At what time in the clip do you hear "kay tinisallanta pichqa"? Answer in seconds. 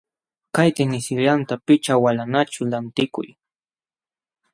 0.55-1.93